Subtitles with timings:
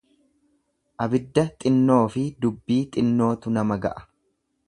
[1.05, 4.05] Abidda xinnoofi dubbii xinnootu nama ga'a.